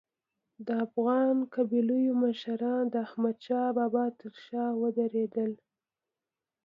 [0.65, 5.51] د افغان قبایلو مشران د احمدشاه بابا تر شا ودرېدل.